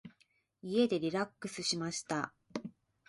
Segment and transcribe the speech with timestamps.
[0.63, 2.33] 家でリラックスしました。